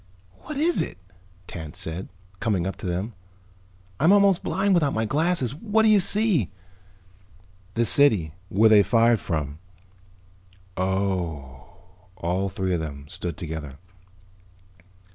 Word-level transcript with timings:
"What 0.39 0.57
is 0.57 0.81
it?" 0.81 0.97
Tance 1.45 1.77
said, 1.77 2.09
coming 2.39 2.65
up 2.65 2.75
to 2.77 2.87
them. 2.87 3.13
"I'm 3.99 4.11
almost 4.11 4.41
blind 4.41 4.73
without 4.73 4.95
my 4.95 5.05
glasses. 5.05 5.53
What 5.53 5.83
do 5.83 5.89
you 5.89 5.99
see?" 5.99 6.49
"The 7.75 7.85
city. 7.85 8.33
Where 8.49 8.67
they 8.67 8.81
fired 8.81 9.19
from." 9.19 9.59
"Oh." 10.75 11.75
All 12.17 12.49
three 12.49 12.73
of 12.73 12.79
them 12.81 13.07
stood 13.09 13.37
together. 13.37 13.77